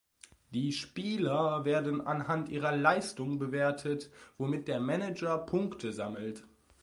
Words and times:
Die 0.49 0.71
Spieler 0.71 1.63
werden 1.63 2.01
anhand 2.07 2.49
ihrer 2.49 2.75
Leistung 2.75 3.37
bewertet, 3.37 4.09
womit 4.39 4.67
der 4.67 4.79
Manager 4.79 5.37
Punkte 5.37 5.93
sammelt. 5.93 6.43